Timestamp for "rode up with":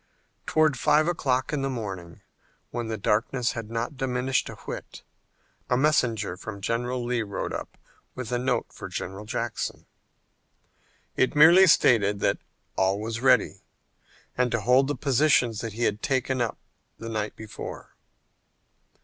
7.21-8.31